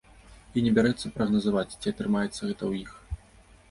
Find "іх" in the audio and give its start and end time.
2.85-2.91